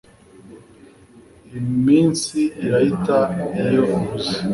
[1.59, 3.19] Iminsi irahita
[3.67, 4.35] iyo uhuze